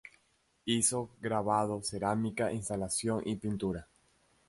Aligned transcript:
Hizo 0.65 1.11
grabado, 1.19 1.79
cerámica, 1.83 2.51
instalación 2.51 3.21
y 3.23 3.35
pintura. 3.35 3.87